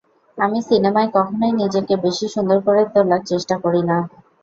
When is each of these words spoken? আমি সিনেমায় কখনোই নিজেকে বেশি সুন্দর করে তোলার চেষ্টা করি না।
আমি 0.37 0.59
সিনেমায় 0.67 1.09
কখনোই 1.15 1.53
নিজেকে 1.61 1.93
বেশি 2.05 2.25
সুন্দর 2.33 2.57
করে 2.67 2.81
তোলার 2.93 3.21
চেষ্টা 3.29 3.55
করি 3.63 3.81
না। 3.83 3.97